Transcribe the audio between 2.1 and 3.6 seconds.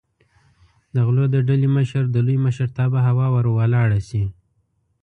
لوی مشرتابه هوا ور